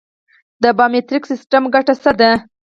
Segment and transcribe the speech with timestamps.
[0.63, 2.31] د بایومتریک سیستم ګټه څه ده؟